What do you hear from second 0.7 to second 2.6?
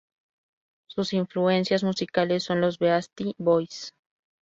Sus influencias musicales son